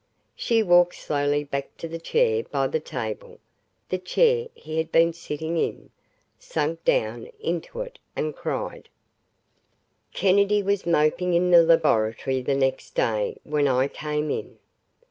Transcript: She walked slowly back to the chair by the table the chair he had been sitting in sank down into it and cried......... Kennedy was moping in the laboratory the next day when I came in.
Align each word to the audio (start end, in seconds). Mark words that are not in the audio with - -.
She 0.35 0.63
walked 0.63 0.95
slowly 0.95 1.43
back 1.43 1.77
to 1.77 1.87
the 1.87 1.99
chair 1.99 2.41
by 2.43 2.65
the 2.65 2.79
table 2.79 3.37
the 3.89 3.99
chair 3.99 4.47
he 4.55 4.79
had 4.79 4.91
been 4.91 5.13
sitting 5.13 5.57
in 5.59 5.91
sank 6.39 6.83
down 6.83 7.29
into 7.39 7.81
it 7.81 7.99
and 8.15 8.35
cried......... 8.35 8.89
Kennedy 10.11 10.63
was 10.63 10.87
moping 10.87 11.35
in 11.35 11.51
the 11.51 11.61
laboratory 11.61 12.41
the 12.41 12.55
next 12.55 12.95
day 12.95 13.37
when 13.43 13.67
I 13.67 13.87
came 13.87 14.31
in. 14.31 14.57